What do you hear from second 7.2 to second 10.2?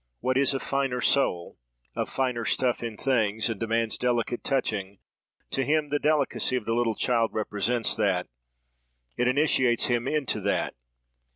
represents that: it initiates him